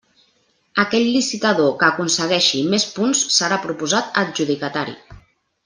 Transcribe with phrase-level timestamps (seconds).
[0.83, 4.99] Aquell licitador que aconsegueixi més punts serà proposat adjudicatari.